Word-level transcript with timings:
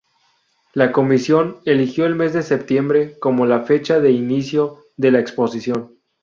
La 0.73 0.91
Comisión 0.91 1.59
eligió 1.63 2.07
el 2.07 2.15
mes 2.15 2.33
de 2.33 2.41
septiembre 2.41 3.19
como 3.19 3.45
fecha 3.67 3.99
de 3.99 4.09
inicio 4.11 4.79
de 4.97 5.11
la 5.11 5.19
Exposición. 5.19 5.93